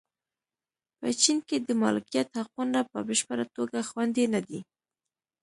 په 0.99 1.07
چین 1.21 1.37
کې 1.47 1.57
د 1.67 1.69
مالکیت 1.81 2.29
حقونه 2.41 2.79
په 2.91 2.99
بشپړه 3.07 3.45
توګه 3.55 3.79
خوندي 3.89 4.25
نه 4.33 4.41
دي. 4.47 4.59